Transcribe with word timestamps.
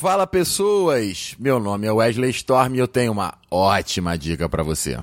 Fala 0.00 0.26
pessoas, 0.26 1.36
meu 1.38 1.60
nome 1.60 1.86
é 1.86 1.92
Wesley 1.92 2.30
Storm 2.30 2.74
e 2.74 2.78
eu 2.78 2.88
tenho 2.88 3.12
uma 3.12 3.34
ótima 3.50 4.16
dica 4.16 4.48
para 4.48 4.62
você. 4.62 4.96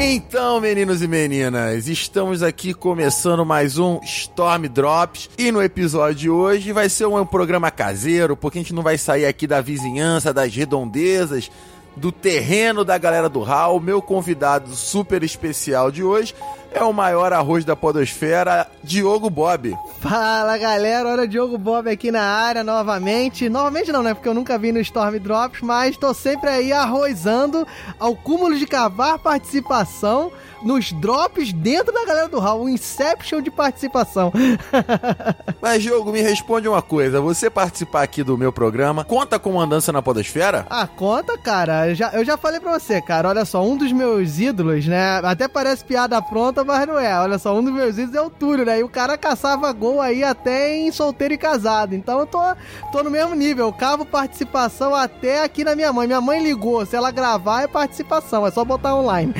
Então, 0.00 0.60
meninos 0.60 1.00
e 1.00 1.06
meninas, 1.06 1.86
estamos 1.86 2.42
aqui 2.42 2.74
começando 2.74 3.46
mais 3.46 3.78
um 3.78 4.00
Storm 4.02 4.66
Drops 4.66 5.30
e 5.38 5.52
no 5.52 5.62
episódio 5.62 6.16
de 6.16 6.28
hoje 6.28 6.72
vai 6.72 6.88
ser 6.88 7.06
um 7.06 7.24
programa 7.24 7.70
caseiro, 7.70 8.36
porque 8.36 8.58
a 8.58 8.62
gente 8.62 8.74
não 8.74 8.82
vai 8.82 8.98
sair 8.98 9.26
aqui 9.26 9.46
da 9.46 9.60
vizinhança, 9.60 10.34
das 10.34 10.52
redondezas, 10.52 11.48
do 11.96 12.10
terreno 12.10 12.84
da 12.84 12.98
galera 12.98 13.28
do 13.28 13.44
HAL. 13.44 13.78
Meu 13.78 14.02
convidado 14.02 14.74
super 14.74 15.22
especial 15.22 15.92
de 15.92 16.02
hoje 16.02 16.34
é 16.74 16.82
o 16.82 16.92
maior 16.92 17.32
arroz 17.32 17.64
da 17.64 17.76
podosfera, 17.76 18.66
Diogo 18.82 19.28
Bob. 19.28 19.76
Fala 20.00 20.56
galera, 20.58 21.08
olha 21.08 21.22
o 21.24 21.28
Diogo 21.28 21.58
Bob 21.58 21.88
aqui 21.88 22.10
na 22.10 22.22
área 22.22 22.64
novamente. 22.64 23.48
Novamente 23.48 23.92
não, 23.92 24.02
né? 24.02 24.14
Porque 24.14 24.28
eu 24.28 24.34
nunca 24.34 24.58
vi 24.58 24.72
no 24.72 24.80
Storm 24.80 25.18
Drops, 25.18 25.60
mas 25.60 25.96
tô 25.96 26.12
sempre 26.12 26.50
aí 26.50 26.72
arrozando 26.72 27.66
ao 27.98 28.16
cúmulo 28.16 28.56
de 28.56 28.66
cavar 28.66 29.18
participação 29.18 30.32
nos 30.62 30.92
drops 30.92 31.52
dentro 31.52 31.92
da 31.92 32.04
galera 32.04 32.28
do 32.28 32.38
Hall, 32.38 32.62
um 32.62 32.68
Inception 32.68 33.42
de 33.42 33.50
participação. 33.50 34.32
Mas, 35.60 35.82
Diogo, 35.82 36.12
me 36.12 36.20
responde 36.20 36.68
uma 36.68 36.80
coisa: 36.80 37.20
você 37.20 37.50
participar 37.50 38.02
aqui 38.02 38.22
do 38.22 38.38
meu 38.38 38.52
programa 38.52 39.04
conta 39.04 39.38
com 39.38 39.60
andança 39.60 39.92
na 39.92 40.00
Podosfera? 40.00 40.66
Ah, 40.70 40.86
conta, 40.86 41.36
cara. 41.36 41.88
Eu 41.88 41.94
já, 41.94 42.10
eu 42.10 42.24
já 42.24 42.36
falei 42.36 42.60
pra 42.60 42.78
você, 42.78 43.00
cara. 43.00 43.28
Olha 43.28 43.44
só, 43.44 43.62
um 43.64 43.76
dos 43.76 43.92
meus 43.92 44.38
ídolos, 44.38 44.86
né? 44.86 45.20
Até 45.24 45.48
parece 45.48 45.84
piada 45.84 46.20
pronta, 46.22 46.61
mas 46.64 46.86
não 46.86 46.98
é. 46.98 47.18
Olha 47.18 47.38
só, 47.38 47.56
um 47.56 47.62
dos 47.62 47.72
meus 47.72 47.98
ídolos 47.98 48.14
é 48.14 48.20
o 48.20 48.30
Túlio, 48.30 48.64
né? 48.64 48.80
E 48.80 48.82
o 48.82 48.88
cara 48.88 49.16
caçava 49.16 49.72
gol 49.72 50.00
aí 50.00 50.22
até 50.22 50.76
em 50.76 50.90
solteiro 50.90 51.34
e 51.34 51.38
casado. 51.38 51.94
Então 51.94 52.20
eu 52.20 52.26
tô, 52.26 52.40
tô 52.90 53.02
no 53.02 53.10
mesmo 53.10 53.34
nível. 53.34 53.66
Eu 53.66 53.72
cavo 53.72 54.04
participação 54.04 54.94
até 54.94 55.42
aqui 55.42 55.64
na 55.64 55.74
minha 55.74 55.92
mãe. 55.92 56.06
Minha 56.06 56.20
mãe 56.20 56.42
ligou. 56.42 56.84
Se 56.86 56.96
ela 56.96 57.10
gravar, 57.10 57.62
é 57.62 57.66
participação. 57.66 58.46
É 58.46 58.50
só 58.50 58.64
botar 58.64 58.94
online. 58.94 59.32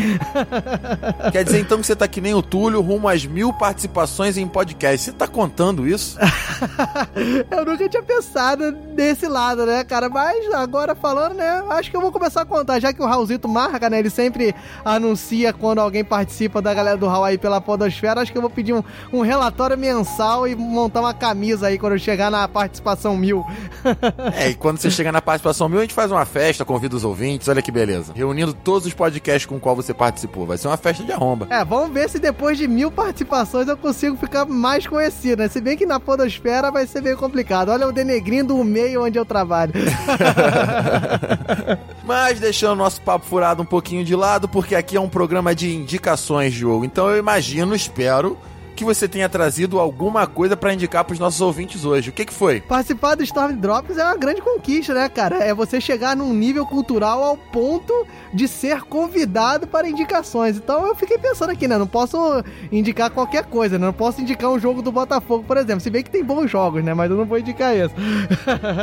Quer 1.33 1.45
dizer 1.45 1.61
então 1.61 1.79
que 1.79 1.87
você 1.87 1.97
tá 1.97 2.06
que 2.06 2.20
nem 2.20 2.34
o 2.34 2.42
Túlio, 2.42 2.81
rumo 2.81 3.09
às 3.09 3.25
mil 3.25 3.53
participações 3.53 4.36
em 4.36 4.47
podcast. 4.47 5.07
Você 5.07 5.12
tá 5.12 5.27
contando 5.27 5.86
isso? 5.86 6.19
eu 7.51 7.64
nunca 7.64 7.89
tinha 7.89 8.03
pensado 8.03 8.73
desse 8.93 9.27
lado, 9.27 9.67
né, 9.67 9.83
cara? 9.85 10.09
Mas 10.09 10.53
agora 10.55 10.95
falando, 10.95 11.35
né? 11.35 11.62
Acho 11.71 11.91
que 11.91 11.97
eu 11.97 12.01
vou 12.01 12.12
começar 12.12 12.43
a 12.43 12.45
contar. 12.45 12.81
Já 12.81 12.93
que 12.93 13.03
o 13.03 13.07
Raulzito 13.07 13.48
marca, 13.48 13.91
né? 13.91 13.98
Ele 13.98 14.11
sempre 14.11 14.55
anuncia 14.85 15.53
quando 15.53 15.81
alguém 15.81 16.05
participa 16.05 16.62
da 16.62 16.73
galera 16.73 16.97
do 16.97 17.09
Hawaii 17.09 17.39
pela 17.39 17.61
Podosfera. 17.61 18.20
Acho 18.20 18.31
que 18.31 18.39
eu 18.39 18.43
vou 18.43 18.51
pedir 18.51 18.73
um, 18.75 18.83
um 19.13 19.20
relatório 19.23 19.77
mensal 19.77 20.47
e 20.47 20.55
montar 20.55 21.01
uma 21.01 21.15
camisa 21.15 21.67
aí 21.69 21.79
quando 21.79 21.95
eu 21.95 21.98
chegar 21.98 22.31
na 22.31 22.47
participação 22.47 23.17
mil. 23.17 23.45
é, 24.37 24.51
e 24.51 24.55
quando 24.55 24.79
você 24.79 24.91
chegar 24.91 25.13
na 25.13 25.23
participação 25.23 25.69
mil, 25.69 25.79
a 25.79 25.83
gente 25.83 25.95
faz 25.95 26.11
uma 26.11 26.25
festa, 26.25 26.65
convida 26.65 26.95
os 26.95 27.05
ouvintes. 27.05 27.48
Olha 27.48 27.63
que 27.63 27.73
beleza. 27.73 28.13
Reunindo 28.15 28.53
todos 28.53 28.87
os 28.87 28.95
podcasts 28.95 29.47
com 29.47 29.57
o 29.57 29.61
qual 29.61 29.75
você 29.75 29.95
participou. 29.95 30.47
Vai 30.47 30.59
ser 30.59 30.69
uma 30.69 30.77
festa 30.77 31.03
de 31.03 31.13
arromba. 31.13 31.47
É, 31.51 31.65
vamos 31.65 31.93
ver 31.93 32.09
se 32.09 32.19
depois 32.19 32.59
de 32.59 32.69
mil 32.69 32.91
participações 32.91 33.69
eu 33.69 33.77
consigo 33.77 34.17
ficar 34.17 34.45
mais 34.45 34.87
conhecido, 34.87 35.41
né? 35.41 35.48
Se 35.48 35.61
bem 35.61 35.77
que 35.77 35.87
na 35.87 35.98
Podosfera 35.98 36.70
vai 36.70 36.87
ser 36.87 37.03
meio 37.03 37.17
complicado. 37.17 37.70
Olha 37.70 37.89
o 37.89 37.93
denegrindo 37.93 38.57
o 38.57 38.65
meio 38.83 39.05
onde 39.05 39.19
eu 39.19 39.25
trabalho. 39.25 39.73
Mas 42.05 42.41
deixando 42.41 42.79
nosso 42.79 43.01
papo 43.01 43.25
furado 43.25 43.63
um 43.63 43.67
pouquinho 43.67 44.05
de 44.05 44.15
lado, 44.15 44.49
porque 44.49 44.75
aqui 44.75 44.97
é 44.97 45.01
um 45.01 45.09
programa 45.09 45.55
de 45.55 45.75
indicações 45.75 46.53
jogo. 46.53 46.85
Então 46.85 47.09
eu 47.09 47.19
imagino, 47.19 47.75
espero 47.75 48.37
que 48.83 48.87
você 48.87 49.07
tenha 49.07 49.29
trazido 49.29 49.79
alguma 49.79 50.27
coisa 50.27 50.57
para 50.57 50.75
indicar 50.75 51.05
para 51.05 51.13
os 51.13 51.19
nossos 51.19 51.41
ouvintes 51.41 51.85
hoje. 51.85 52.11
O 52.11 52.13
que, 52.13 52.25
que 52.25 52.35
foi? 52.35 52.61
Participar 52.61 53.15
do 53.15 53.23
Storm 53.23 53.53
Drops 53.53 53.97
é 53.97 54.05
uma 54.05 54.17
grande 54.17 54.43
conquista, 54.43 54.93
né, 54.93 55.09
cara? 55.09 55.37
É 55.37 55.55
você 55.55 55.81
chegar 55.81 56.17
num 56.17 56.35
nível 56.35 56.67
cultural 56.67 57.23
ao 57.23 57.37
ponto 57.37 58.07
de 58.35 58.48
ser 58.48 58.83
convidado 58.83 59.67
para 59.69 59.89
indicações. 59.89 60.57
Então 60.57 60.85
eu 60.87 60.97
fiquei 60.97 61.17
pensando 61.17 61.51
aqui, 61.51 61.69
né? 61.69 61.79
Não 61.79 61.87
posso 61.87 62.17
indicar 62.73 63.11
qualquer 63.11 63.45
coisa, 63.45 63.79
né? 63.79 63.87
Não 63.87 63.92
posso 63.92 64.21
indicar 64.21 64.51
um 64.51 64.59
jogo 64.59 64.83
do 64.83 64.91
Botafogo, 64.91 65.45
por 65.47 65.57
exemplo. 65.57 65.81
Se 65.81 65.91
bem 65.91 66.03
que 66.03 66.11
tem 66.11 66.25
bons 66.25 66.51
jogos, 66.51 66.83
né? 66.83 66.92
Mas 66.92 67.11
eu 67.11 67.17
não 67.17 67.25
vou 67.25 67.39
indicar 67.39 67.77
isso. 67.77 67.95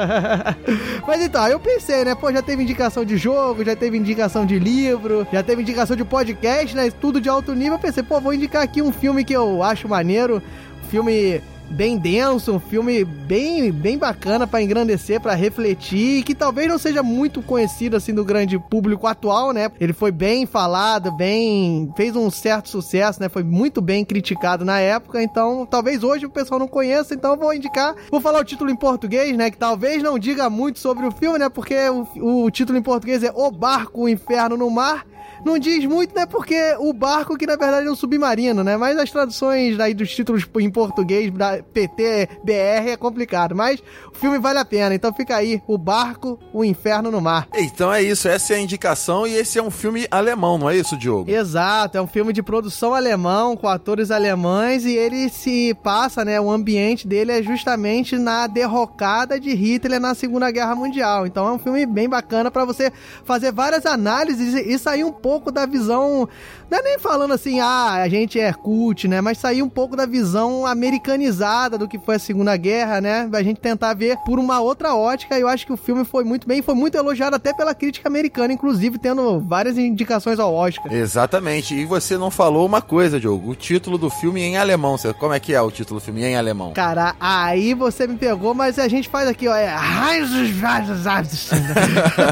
Mas 1.05 1.21
então, 1.21 1.45
eu 1.47 1.59
pensei, 1.59 2.05
né? 2.05 2.15
Pô, 2.15 2.31
já 2.31 2.41
teve 2.41 2.63
indicação 2.63 3.03
de 3.03 3.17
jogo, 3.17 3.65
já 3.65 3.75
teve 3.75 3.97
indicação 3.97 4.45
de 4.45 4.57
livro, 4.57 5.27
já 5.33 5.43
teve 5.43 5.61
indicação 5.61 5.95
de 5.97 6.05
podcast, 6.05 6.73
né? 6.73 6.89
Tudo 6.89 7.19
de 7.19 7.27
alto 7.27 7.53
nível. 7.53 7.73
Eu 7.73 7.79
pensei, 7.79 8.01
pô, 8.01 8.21
vou 8.21 8.33
indicar 8.33 8.63
aqui 8.63 8.81
um 8.81 8.93
filme 8.93 9.25
que 9.25 9.33
eu 9.33 9.61
acho 9.61 9.88
maneiro. 9.89 10.41
Filme 10.89 11.41
bem 11.69 11.97
denso, 11.97 12.53
um 12.53 12.59
filme 12.59 13.05
bem, 13.05 13.71
bem 13.71 13.97
bacana 13.97 14.47
para 14.47 14.61
engrandecer, 14.61 15.21
para 15.21 15.35
refletir, 15.35 16.23
que 16.23 16.33
talvez 16.33 16.67
não 16.67 16.77
seja 16.77 17.03
muito 17.03 17.41
conhecido 17.41 17.95
assim 17.95 18.13
do 18.13 18.25
grande 18.25 18.57
público 18.57 19.05
atual, 19.05 19.53
né? 19.53 19.71
Ele 19.79 19.93
foi 19.93 20.11
bem 20.11 20.45
falado, 20.45 21.11
bem, 21.11 21.91
fez 21.95 22.15
um 22.15 22.29
certo 22.29 22.69
sucesso, 22.69 23.21
né? 23.21 23.29
Foi 23.29 23.43
muito 23.43 23.81
bem 23.81 24.03
criticado 24.03 24.65
na 24.65 24.79
época, 24.79 25.21
então 25.21 25.65
talvez 25.65 26.03
hoje 26.03 26.25
o 26.25 26.29
pessoal 26.29 26.59
não 26.59 26.67
conheça, 26.67 27.13
então 27.13 27.37
vou 27.37 27.53
indicar, 27.53 27.95
vou 28.09 28.19
falar 28.19 28.39
o 28.39 28.45
título 28.45 28.71
em 28.71 28.75
português, 28.75 29.37
né? 29.37 29.51
Que 29.51 29.57
talvez 29.57 30.01
não 30.01 30.17
diga 30.17 30.49
muito 30.49 30.79
sobre 30.79 31.05
o 31.05 31.11
filme, 31.11 31.37
né? 31.37 31.49
Porque 31.49 31.75
o, 31.89 32.45
o 32.45 32.51
título 32.51 32.77
em 32.77 32.83
português 32.83 33.23
é 33.23 33.31
O 33.33 33.51
Barco, 33.51 34.03
o 34.03 34.09
Inferno 34.09 34.57
no 34.57 34.69
Mar 34.69 35.05
não 35.45 35.57
diz 35.57 35.85
muito, 35.85 36.15
né? 36.15 36.25
Porque 36.25 36.75
o 36.79 36.93
barco 36.93 37.37
que 37.37 37.45
na 37.45 37.55
verdade 37.55 37.87
é 37.87 37.91
um 37.91 37.95
submarino, 37.95 38.63
né? 38.63 38.77
Mas 38.77 38.97
as 38.97 39.11
traduções 39.11 39.79
aí 39.79 39.93
dos 39.93 40.13
títulos 40.13 40.47
em 40.59 40.69
português 40.69 41.31
da 41.31 41.61
PT, 41.61 42.29
BR 42.43 42.89
é 42.89 42.97
complicado. 42.97 43.55
Mas 43.55 43.81
o 44.13 44.17
filme 44.17 44.37
vale 44.39 44.59
a 44.59 44.65
pena. 44.65 44.93
Então 44.93 45.13
fica 45.13 45.35
aí, 45.35 45.61
o 45.67 45.77
barco, 45.77 46.39
o 46.53 46.63
inferno 46.63 47.11
no 47.11 47.21
mar. 47.21 47.47
Então 47.55 47.91
é 47.91 48.01
isso, 48.01 48.27
essa 48.27 48.53
é 48.53 48.57
a 48.57 48.59
indicação 48.59 49.25
e 49.25 49.35
esse 49.35 49.57
é 49.57 49.63
um 49.63 49.71
filme 49.71 50.07
alemão, 50.11 50.57
não 50.57 50.69
é 50.69 50.75
isso, 50.75 50.97
Diogo? 50.97 51.29
Exato, 51.29 51.97
é 51.97 52.01
um 52.01 52.07
filme 52.07 52.33
de 52.33 52.43
produção 52.43 52.93
alemão 52.93 53.55
com 53.55 53.67
atores 53.67 54.11
alemães 54.11 54.85
e 54.85 54.93
ele 54.93 55.29
se 55.29 55.73
passa, 55.83 56.25
né? 56.25 56.39
O 56.39 56.51
ambiente 56.51 57.07
dele 57.07 57.31
é 57.31 57.41
justamente 57.41 58.17
na 58.17 58.47
derrocada 58.47 59.39
de 59.39 59.53
Hitler 59.53 59.99
na 59.99 60.13
Segunda 60.13 60.51
Guerra 60.51 60.75
Mundial. 60.75 61.25
Então 61.25 61.47
é 61.47 61.51
um 61.51 61.59
filme 61.59 61.85
bem 61.85 62.09
bacana 62.09 62.51
para 62.51 62.65
você 62.65 62.91
fazer 63.23 63.51
várias 63.51 63.85
análises 63.85 64.53
e 64.53 64.77
sair 64.77 65.03
um 65.03 65.11
pouco 65.11 65.28
pouco 65.29 65.51
da 65.51 65.67
visão. 65.67 66.27
Não 66.69 66.77
é 66.77 66.81
nem 66.83 66.99
falando 66.99 67.33
assim, 67.33 67.59
ah, 67.59 67.93
a 68.03 68.07
gente 68.07 68.39
é 68.39 68.53
cult, 68.53 69.07
né? 69.07 69.21
Mas 69.21 69.39
sair 69.39 69.63
um 69.63 69.69
pouco 69.69 69.95
da 69.95 70.05
visão 70.05 70.65
americanizada 70.65 71.77
do 71.77 71.87
que 71.87 71.97
foi 71.97 72.15
a 72.15 72.19
Segunda 72.19 72.55
Guerra, 72.55 73.01
né? 73.01 73.29
A 73.33 73.41
gente 73.41 73.59
tentar 73.59 73.93
ver 73.95 74.17
por 74.25 74.37
uma 74.37 74.59
outra 74.59 74.93
ótica. 74.93 75.37
E 75.37 75.41
eu 75.41 75.47
acho 75.47 75.65
que 75.65 75.73
o 75.73 75.77
filme 75.77 76.05
foi 76.05 76.23
muito 76.23 76.47
bem, 76.47 76.61
foi 76.61 76.75
muito 76.75 76.95
elogiado 76.95 77.35
até 77.35 77.53
pela 77.53 77.73
crítica 77.73 78.07
americana, 78.07 78.53
inclusive 78.53 78.99
tendo 78.99 79.39
várias 79.39 79.77
indicações 79.77 80.39
ao 80.39 80.53
Oscar. 80.53 80.93
Exatamente. 80.93 81.73
E 81.73 81.85
você 81.85 82.17
não 82.17 82.29
falou 82.29 82.65
uma 82.65 82.81
coisa, 82.81 83.19
Diogo. 83.19 83.49
O 83.51 83.55
título 83.55 83.97
do 83.97 84.09
filme 84.09 84.41
em 84.41 84.57
alemão. 84.57 84.95
Como 85.17 85.33
é 85.33 85.39
que 85.39 85.53
é 85.53 85.61
o 85.61 85.71
título 85.71 85.99
do 85.99 86.03
filme 86.03 86.23
em 86.23 86.35
alemão? 86.35 86.73
Cara, 86.73 87.15
aí 87.19 87.73
você 87.73 88.05
me 88.05 88.15
pegou, 88.15 88.53
mas 88.53 88.77
a 88.77 88.87
gente 88.87 89.09
faz 89.09 89.27
aqui, 89.27 89.47
ó. 89.47 89.55
É... 89.55 89.75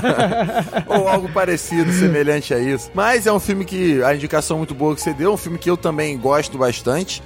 Ou 0.87 1.07
algo 1.07 1.29
parecido, 1.29 1.91
semelhante 1.91 2.53
a 2.53 2.59
isso. 2.59 2.91
Mas 2.93 3.25
é 3.25 3.31
um 3.31 3.39
filme 3.39 3.65
que 3.65 4.01
a 4.03 4.15
indicação 4.27 4.57
muito 4.57 4.75
boa 4.75 4.93
que 4.93 5.01
você 5.01 5.13
deu, 5.13 5.33
um 5.33 5.38
filme 5.38 5.57
que 5.57 5.69
eu 5.69 5.77
também 5.77 6.17
gosto 6.17 6.57
bastante 6.57 7.23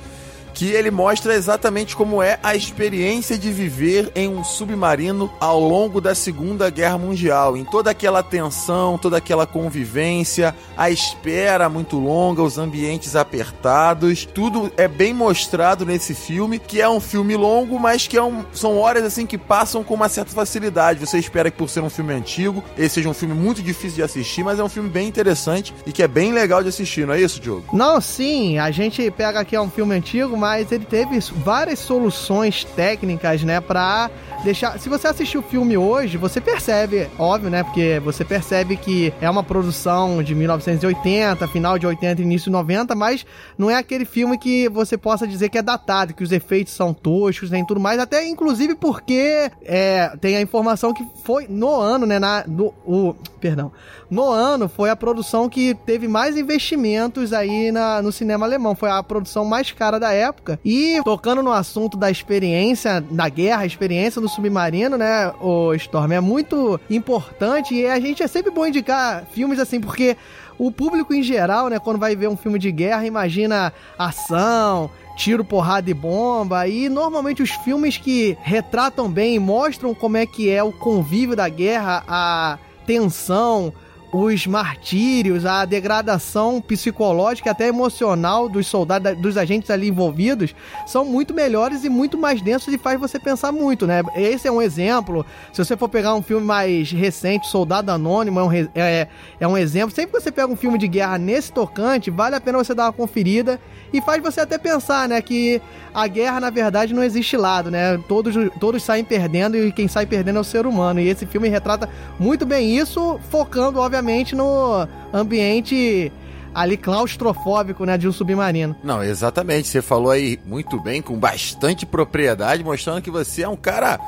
que 0.54 0.72
ele 0.72 0.92
mostra 0.92 1.34
exatamente 1.36 1.96
como 1.96 2.22
é 2.22 2.40
a 2.42 2.56
experiência 2.56 3.38
de 3.38 3.52
viver 3.52 4.12
em 4.16 4.28
um 4.28 4.44
submarino 4.44 5.32
ao 5.40 5.60
longo 5.60 6.00
da 6.00 6.16
Segunda 6.16 6.70
Guerra 6.70 6.98
Mundial, 6.98 7.58
em 7.58 7.66
toda 7.66 7.92
aquela 7.92 8.24
tensão, 8.24 8.98
toda 8.98 9.18
aquela 9.18 9.46
convivência, 9.46 10.56
a 10.78 10.90
espera 10.90 11.68
muito 11.68 11.98
longa, 11.98 12.42
os 12.42 12.58
ambientes 12.58 13.16
apertados, 13.16 14.26
tudo 14.26 14.72
é 14.78 14.88
bem 14.88 15.14
mostrado 15.14 15.86
nesse 15.86 16.14
filme, 16.14 16.60
que 16.60 16.80
é 16.80 16.88
um 16.90 17.00
filme 17.00 17.36
longo, 17.36 17.80
mas 17.80 18.08
que 18.08 18.18
é 18.18 18.24
um, 18.24 18.46
são 18.54 18.78
horas 18.78 19.04
assim 19.04 19.26
que 19.26 19.38
passam 19.38 19.84
com 19.84 19.94
uma 19.94 20.10
certa 20.10 20.32
facilidade. 20.32 21.00
Você 21.00 21.18
espera 21.18 21.52
que 21.52 21.58
por 21.58 21.70
ser 21.70 21.82
um 21.82 21.90
filme 21.90 22.14
antigo, 22.14 22.64
esse 22.78 23.02
seja 23.02 23.10
um 23.10 23.14
filme 23.14 23.34
muito 23.34 23.62
difícil 23.64 23.96
de 23.96 24.04
assistir, 24.04 24.44
mas 24.44 24.60
é 24.60 24.64
um 24.64 24.70
filme 24.70 24.90
bem 24.90 25.08
interessante 25.08 25.74
e 25.86 25.92
que 25.92 26.04
é 26.04 26.08
bem 26.08 26.32
legal 26.32 26.62
de 26.62 26.70
assistir, 26.70 27.08
não 27.08 27.14
é 27.14 27.22
isso, 27.22 27.40
Diogo? 27.40 27.76
Não, 27.76 28.00
sim, 28.00 28.58
a 28.60 28.70
gente 28.70 29.10
pega 29.12 29.40
aqui 29.40 29.56
é 29.56 29.62
um 29.62 29.70
filme 29.70 29.96
antigo, 29.96 30.38
mas 30.42 30.72
ele 30.72 30.86
teve 30.86 31.20
várias 31.20 31.78
soluções 31.78 32.64
técnicas, 32.64 33.44
né, 33.44 33.62
pra 33.62 34.10
deixar. 34.44 34.80
Se 34.80 34.90
você 34.90 35.08
assistir 35.08 35.38
o 35.38 35.42
filme 35.42 35.78
hoje, 35.78 36.18
você 36.18 36.42
percebe, 36.42 37.10
óbvio, 37.18 37.50
né, 37.50 37.64
porque 37.64 38.00
você 38.04 38.24
percebe 38.24 38.76
que 38.78 39.14
é 39.22 39.30
uma 39.30 39.44
produção 39.44 40.22
de 40.24 40.36
1980, 40.36 41.48
final 41.48 41.78
de 41.78 41.88
80, 41.88 42.22
início 42.22 42.46
de 42.46 42.52
90, 42.52 42.96
mas 42.96 43.26
não 43.58 43.70
é 43.70 43.76
aquele 43.76 44.06
filme 44.06 44.38
que 44.38 44.70
você 44.70 44.98
possa 44.98 45.28
dizer 45.28 45.50
que 45.50 45.58
é 45.58 45.62
datado, 45.62 46.14
que 46.14 46.24
os 46.24 46.32
efeitos 46.32 46.74
são 46.74 46.94
toscos, 46.94 47.50
nem 47.50 47.66
tudo 47.66 47.80
mais, 47.80 48.00
até 48.00 48.28
inclusive 48.28 48.76
porque 48.76 49.52
é, 49.64 50.16
tem 50.20 50.36
a 50.38 50.42
informação 50.42 50.94
que 50.94 51.06
foi 51.24 51.48
no 51.48 51.74
ano, 51.76 52.06
né, 52.06 52.20
na, 52.20 52.44
do, 52.44 52.74
o 52.86 53.16
perdão. 53.40 53.72
No 54.10 54.30
ano 54.30 54.68
foi 54.68 54.90
a 54.90 54.96
produção 54.96 55.48
que 55.48 55.74
teve 55.74 56.08
mais 56.08 56.36
investimentos 56.36 57.32
aí 57.32 57.72
na, 57.72 58.02
no 58.02 58.12
cinema 58.12 58.46
alemão. 58.46 58.76
Foi 58.76 58.90
a 58.90 59.02
produção 59.02 59.46
mais 59.46 59.72
cara 59.72 60.00
da 60.00 60.12
época. 60.12 60.60
E 60.66 61.02
tocando 61.04 61.42
no 61.42 61.52
assunto 61.52 61.98
da 61.98 62.12
experiência 62.12 63.00
da 63.00 63.30
guerra, 63.30 63.62
a 63.62 63.66
experiência 63.66 64.20
do 64.20 64.28
submarino, 64.32 64.98
né, 64.98 65.32
o 65.40 65.74
Storm, 65.76 66.12
é 66.12 66.20
muito 66.20 66.80
importante 66.90 67.76
e 67.76 67.86
a 67.86 68.00
gente 68.00 68.24
é 68.24 68.28
sempre 68.28 68.52
bom 68.52 68.66
indicar 68.66 69.26
filmes 69.32 69.60
assim, 69.60 69.80
porque 69.80 70.18
o 70.58 70.72
público 70.72 71.14
em 71.14 71.24
geral, 71.24 71.70
né, 71.70 71.80
quando 71.80 71.98
vai 71.98 72.16
ver 72.16 72.30
um 72.30 72.38
filme 72.38 72.60
de 72.60 72.72
guerra, 72.72 73.06
imagina 73.06 73.74
ação, 73.98 74.92
tiro, 75.18 75.44
porrada 75.44 75.90
e 75.90 75.94
bomba. 75.94 76.68
E 76.68 76.90
normalmente 76.90 77.42
os 77.42 77.52
filmes 77.52 77.98
que 77.98 78.38
retratam 78.42 79.10
bem 79.10 79.40
mostram 79.40 79.94
como 79.94 80.18
é 80.18 80.26
que 80.26 80.50
é 80.50 80.64
o 80.64 80.72
convívio 80.72 81.36
da 81.36 81.50
guerra, 81.50 82.04
a 82.08 82.58
tensão, 82.86 83.74
os 84.12 84.46
martírios, 84.46 85.46
a 85.46 85.64
degradação 85.64 86.60
psicológica 86.60 87.52
até 87.52 87.68
emocional 87.68 88.50
dos 88.50 88.68
soldados, 88.68 89.18
dos 89.18 89.38
agentes 89.38 89.70
ali 89.70 89.88
envolvidos, 89.88 90.54
são 90.86 91.06
muito 91.06 91.34
melhores 91.34 91.84
e 91.84 91.90
muito 91.90 92.18
mais 92.18 92.42
densos 92.42 92.74
e 92.74 92.78
faz 92.78 93.00
você 93.00 93.18
pensar 93.18 93.52
muito, 93.52 93.88
né? 93.88 94.02
Esse 94.16 94.48
é 94.48 94.52
um 94.52 94.62
exemplo. 94.62 95.26
Se 95.54 95.64
você 95.64 95.78
for 95.78 95.88
pegar 95.88 96.14
um 96.14 96.22
filme 96.22 96.46
mais 96.46 96.92
recente, 96.92 97.48
Soldado 97.48 97.92
Anônimo, 97.92 98.40
é 98.40 98.44
um, 98.44 98.54
é, 98.76 99.08
é 99.40 99.48
um 99.48 99.58
exemplo. 99.58 99.96
Sempre 99.96 100.14
que 100.14 100.22
você 100.22 100.32
pega 100.32 100.52
um 100.52 100.58
filme 100.58 100.78
de 100.78 100.88
guerra 100.88 101.18
nesse 101.18 101.52
tocante, 101.52 102.12
vale 102.12 102.36
a 102.36 102.42
pena 102.42 102.58
você 102.58 102.74
dar 102.74 102.86
uma 102.86 102.94
conferida 102.94 103.60
e 103.94 104.02
faz 104.02 104.22
você 104.22 104.42
até 104.42 104.58
pensar, 104.58 105.08
né, 105.08 105.22
que 105.22 105.62
a 105.94 106.08
guerra 106.08 106.40
na 106.40 106.50
verdade 106.50 106.94
não 106.94 107.04
existe 107.04 107.36
lado, 107.36 107.70
né? 107.70 108.00
Todos, 108.08 108.36
todos 108.60 108.82
saem 108.84 109.04
perdendo 109.04 109.58
e 109.58 109.72
quem 109.72 109.88
sai 109.88 110.06
perdendo 110.06 110.38
é 110.38 110.42
o 110.42 110.44
ser 110.44 110.66
humano. 110.66 111.00
E 111.00 111.08
esse 111.10 111.26
filme 111.26 111.50
retrata 111.50 111.90
muito 112.20 112.46
bem 112.46 112.78
isso, 112.78 113.20
focando 113.30 113.80
obviamente 113.80 114.36
no 114.36 114.88
ambiente 115.14 116.12
ali 116.54 116.78
claustrofóbico, 116.78 117.86
né, 117.86 117.98
de 117.98 118.08
um 118.08 118.12
submarino. 118.12 118.76
Não, 118.84 119.04
exatamente. 119.04 119.68
Você 119.68 119.82
falou 119.82 120.12
aí 120.12 120.40
muito 120.46 120.80
bem, 120.80 121.02
com 121.02 121.18
bastante 121.18 121.86
propriedade, 121.86 122.64
mostrando 122.64 123.02
que 123.02 123.12
você 123.12 123.44
é 123.44 123.50
um 123.50 123.56
cara 123.56 124.00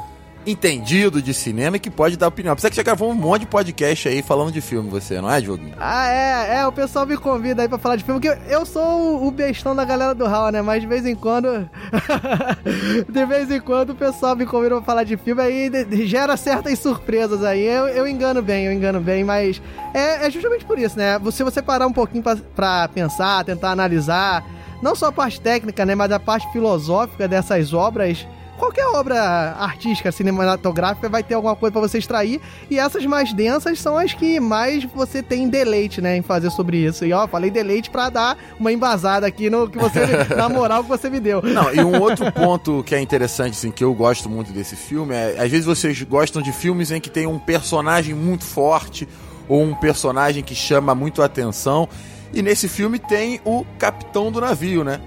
entendido 0.45 1.22
de 1.22 1.34
cinema 1.34 1.78
e 1.78 1.80
que 1.80 1.90
pode 1.90 2.18
dar 2.18 2.28
opinião. 2.28 2.54
Apesar 2.54 2.69
que 2.69 2.75
já 2.75 2.84
gravou 2.84 3.10
um 3.10 3.16
monte 3.16 3.42
de 3.42 3.48
podcast 3.48 4.07
aí 4.07 4.22
falando 4.22 4.51
de 4.51 4.62
filme, 4.62 4.90
você, 4.90 5.19
não 5.22 5.30
é, 5.30 5.40
Dioguinho? 5.40 5.75
Ah, 5.80 6.07
é, 6.07 6.57
é, 6.57 6.68
o 6.68 6.72
pessoal 6.72 7.06
me 7.06 7.18
convida 7.18 7.62
aí 7.62 7.69
pra 7.69 7.78
falar 7.78 7.95
de 7.95 8.04
filme, 8.04 8.19
porque 8.19 8.38
eu 8.50 8.66
sou 8.66 9.25
o 9.25 9.31
bestão 9.31 9.75
da 9.75 9.86
galera 9.86 10.13
do 10.13 10.25
Hall, 10.25 10.51
né? 10.51 10.62
Mas 10.62 10.81
de 10.81 10.88
vez 10.88 11.06
em 11.06 11.16
quando. 11.16 11.48
de 13.10 13.25
vez 13.25 13.50
em 13.50 13.60
quando 13.60 13.92
o 13.92 13.95
pessoal 13.95 14.36
me 14.36 14.45
convida 14.45 14.75
pra 14.75 14.84
falar 14.84 15.04
de 15.04 15.18
filme, 15.18 15.42
aí 15.42 15.72
gera 16.06 16.36
certas 16.36 16.80
surpresas 16.80 17.44
aí. 17.44 17.63
Eu, 17.66 17.88
eu 17.88 18.07
engano 18.07 18.42
bem, 18.42 18.66
eu 18.66 18.74
engano 18.74 19.00
bem, 19.00 19.24
mas 19.24 19.62
é, 19.94 20.25
é 20.25 20.30
justamente 20.30 20.66
por 20.66 20.78
isso, 20.78 20.98
né? 20.98 21.19
Se 21.31 21.44
você 21.44 21.62
parar 21.62 21.88
um 21.88 21.94
pouquinho 21.94 22.24
pra, 22.24 22.36
pra 22.36 22.88
pensar, 22.88 23.44
tentar 23.45 23.72
analisar, 23.72 24.45
não 24.81 24.95
só 24.95 25.07
a 25.07 25.12
parte 25.12 25.40
técnica, 25.40 25.86
né? 25.86 25.95
Mas 25.95 26.12
a 26.12 26.19
parte 26.19 26.51
filosófica 26.51 27.28
dessas 27.28 27.74
obras 27.74 28.28
qualquer 28.58 28.86
obra 28.88 29.20
artística, 29.60 30.12
cinematográfica, 30.12 31.10
vai 31.10 31.24
ter 31.24 31.36
alguma 31.36 31.56
coisa 31.56 31.72
para 31.72 31.82
você 31.82 31.98
extrair. 31.98 32.42
E 32.70 32.78
essas 32.78 33.06
mais 33.06 33.34
densas 33.34 33.80
são 33.80 33.98
as 33.98 34.14
que 34.14 34.40
mais 34.40 34.84
você 34.84 35.22
tem 35.24 35.50
deleite, 35.50 36.02
né, 36.02 36.18
em 36.18 36.22
fazer 36.22 36.50
sobre 36.50 36.78
isso. 36.78 37.06
E 37.06 37.14
ó, 37.14 37.28
falei 37.28 37.50
deleite 37.50 37.90
para 37.90 38.10
dar 38.10 38.38
uma 38.60 38.72
embasada 38.72 39.26
aqui 39.26 39.50
no 39.50 39.70
que 39.70 39.78
você, 39.78 40.00
na 40.36 40.50
moral 40.50 40.84
que 40.84 40.90
você 40.90 41.10
me 41.10 41.20
deu. 41.20 41.42
Não, 41.42 41.74
e 41.74 41.84
um 41.84 42.02
outro 42.02 42.32
ponto 42.32 42.84
que 42.84 42.96
é 42.96 43.00
interessante, 43.00 43.54
assim, 43.54 43.72
que 43.72 43.84
eu 43.84 43.94
gosto 43.94 44.30
muito 44.30 44.52
desse 44.52 44.76
filme 44.76 45.14
é, 45.14 45.36
às 45.40 45.50
vezes 45.50 45.66
vocês 45.66 46.02
gostam 46.04 46.42
de 46.42 46.52
filmes 46.52 46.92
em 46.92 47.00
que 47.00 47.10
tem 47.10 47.26
um 47.26 47.40
personagem 47.40 48.14
muito 48.14 48.44
forte 48.44 49.08
ou 49.48 49.62
um 49.62 49.74
personagem 49.74 50.44
que 50.44 50.56
chama 50.56 50.96
muito 50.96 51.22
a 51.22 51.26
atenção. 51.26 51.88
E 52.34 52.42
nesse 52.42 52.68
filme 52.68 52.98
tem 52.98 53.40
o 53.46 53.64
capitão 53.78 54.32
do 54.32 54.42
navio, 54.42 54.84
né? 54.84 55.00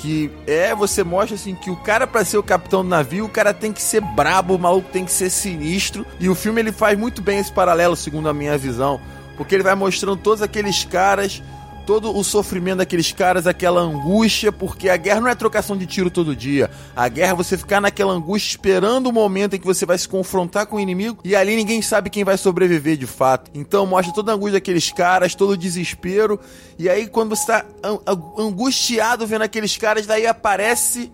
Que 0.00 0.30
é, 0.46 0.74
você 0.74 1.04
mostra 1.04 1.34
assim 1.36 1.54
que 1.54 1.70
o 1.70 1.76
cara 1.76 2.06
para 2.06 2.24
ser 2.24 2.38
o 2.38 2.42
capitão 2.42 2.82
do 2.82 2.88
navio, 2.88 3.26
o 3.26 3.28
cara 3.28 3.52
tem 3.52 3.70
que 3.70 3.82
ser 3.82 4.00
brabo, 4.00 4.54
o 4.54 4.58
maluco 4.58 4.88
tem 4.90 5.04
que 5.04 5.12
ser 5.12 5.28
sinistro. 5.28 6.06
E 6.18 6.26
o 6.26 6.34
filme 6.34 6.58
ele 6.58 6.72
faz 6.72 6.98
muito 6.98 7.20
bem 7.20 7.38
esse 7.38 7.52
paralelo, 7.52 7.94
segundo 7.94 8.26
a 8.26 8.32
minha 8.32 8.56
visão, 8.56 8.98
porque 9.36 9.54
ele 9.54 9.62
vai 9.62 9.74
mostrando 9.74 10.16
todos 10.16 10.40
aqueles 10.40 10.84
caras 10.84 11.42
todo 11.90 12.16
o 12.16 12.22
sofrimento 12.22 12.76
daqueles 12.76 13.10
caras, 13.10 13.48
aquela 13.48 13.80
angústia, 13.80 14.52
porque 14.52 14.88
a 14.88 14.96
guerra 14.96 15.22
não 15.22 15.26
é 15.26 15.34
trocação 15.34 15.76
de 15.76 15.86
tiro 15.86 16.08
todo 16.08 16.36
dia. 16.36 16.70
A 16.94 17.08
guerra 17.08 17.32
é 17.32 17.34
você 17.34 17.58
ficar 17.58 17.80
naquela 17.80 18.12
angústia 18.12 18.50
esperando 18.50 19.08
o 19.08 19.12
momento 19.12 19.56
em 19.56 19.58
que 19.58 19.66
você 19.66 19.84
vai 19.84 19.98
se 19.98 20.08
confrontar 20.08 20.66
com 20.66 20.76
o 20.76 20.80
inimigo 20.80 21.18
e 21.24 21.34
ali 21.34 21.56
ninguém 21.56 21.82
sabe 21.82 22.08
quem 22.08 22.22
vai 22.22 22.38
sobreviver 22.38 22.96
de 22.96 23.08
fato. 23.08 23.50
Então 23.52 23.84
mostra 23.86 24.14
toda 24.14 24.30
a 24.30 24.36
angústia 24.36 24.60
daqueles 24.60 24.92
caras, 24.92 25.34
todo 25.34 25.50
o 25.50 25.56
desespero. 25.56 26.38
E 26.78 26.88
aí 26.88 27.08
quando 27.08 27.30
você 27.30 27.42
está 27.42 27.64
angustiado 28.38 29.26
vendo 29.26 29.42
aqueles 29.42 29.76
caras, 29.76 30.06
daí 30.06 30.28
aparece 30.28 31.10